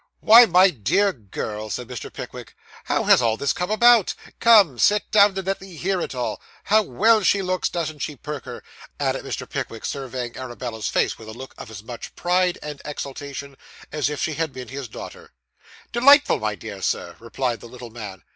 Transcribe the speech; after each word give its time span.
'Why, 0.19 0.47
my 0.47 0.71
dear 0.71 1.13
girl,' 1.13 1.69
said 1.69 1.87
Mr. 1.87 2.11
Pickwick, 2.11 2.55
'how 2.85 3.03
has 3.03 3.21
all 3.21 3.37
this 3.37 3.53
come 3.53 3.69
about? 3.69 4.15
Come! 4.39 4.79
Sit 4.79 5.11
down, 5.11 5.37
and 5.37 5.45
let 5.45 5.61
me 5.61 5.75
hear 5.75 6.01
it 6.01 6.15
all. 6.15 6.41
How 6.63 6.81
well 6.81 7.21
she 7.21 7.43
looks, 7.43 7.69
doesn't 7.69 7.99
she, 7.99 8.15
Perker?' 8.15 8.63
added 8.99 9.23
Mr. 9.23 9.47
Pickwick, 9.47 9.85
surveying 9.85 10.35
Arabella's 10.35 10.87
face 10.89 11.19
with 11.19 11.27
a 11.27 11.33
look 11.33 11.53
of 11.55 11.69
as 11.69 11.83
much 11.83 12.15
pride 12.15 12.57
and 12.63 12.81
exultation, 12.83 13.55
as 13.91 14.09
if 14.09 14.19
she 14.19 14.33
had 14.33 14.51
been 14.51 14.69
his 14.69 14.87
daughter. 14.87 15.33
'Delightful, 15.91 16.39
my 16.39 16.55
dear 16.55 16.81
Sir,' 16.81 17.15
replied 17.19 17.59
the 17.59 17.67
little 17.69 17.91
man. 17.91 18.23